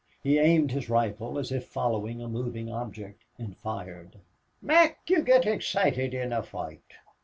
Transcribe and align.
He 0.23 0.39
aimed 0.39 0.71
his 0.71 0.89
rifle 0.89 1.37
as 1.37 1.51
if 1.51 1.67
following 1.67 2.23
a 2.23 2.27
moving 2.27 2.71
object, 2.71 3.23
and 3.37 3.55
fired. 3.55 4.17
"Mac, 4.59 5.07
you 5.07 5.21
git 5.21 5.45
excited 5.45 6.15
in 6.15 6.33
a 6.33 6.41
foight. 6.41 6.95